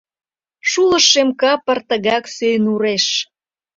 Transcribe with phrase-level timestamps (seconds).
[0.69, 3.05] Шулыш шем капыр тыгак сӧй нуреш.